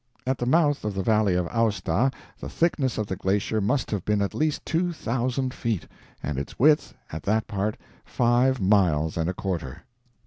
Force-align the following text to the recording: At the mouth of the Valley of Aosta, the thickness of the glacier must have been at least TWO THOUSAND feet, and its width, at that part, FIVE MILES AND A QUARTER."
At 0.25 0.39
the 0.39 0.47
mouth 0.47 0.83
of 0.83 0.95
the 0.95 1.03
Valley 1.03 1.35
of 1.35 1.45
Aosta, 1.49 2.11
the 2.39 2.49
thickness 2.49 2.97
of 2.97 3.05
the 3.05 3.15
glacier 3.15 3.61
must 3.61 3.91
have 3.91 4.03
been 4.03 4.19
at 4.23 4.33
least 4.33 4.65
TWO 4.65 4.91
THOUSAND 4.93 5.53
feet, 5.53 5.87
and 6.23 6.39
its 6.39 6.57
width, 6.57 6.95
at 7.11 7.21
that 7.21 7.45
part, 7.45 7.77
FIVE 8.03 8.59
MILES 8.59 9.15
AND 9.15 9.29
A 9.29 9.33
QUARTER." 9.35 9.83